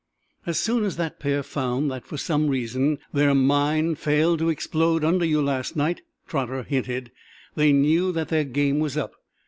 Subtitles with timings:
[0.47, 5.03] "As soon as that pair found that, for some reason, their mine failed to explode
[5.03, 7.11] under you last night," Trotter hinted,
[7.53, 9.13] "they knew that their game was up.